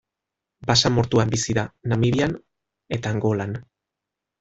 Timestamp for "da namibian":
1.59-2.37